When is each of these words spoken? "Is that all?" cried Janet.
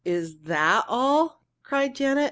"Is 0.03 0.35
that 0.45 0.85
all?" 0.87 1.43
cried 1.61 1.93
Janet. 1.93 2.17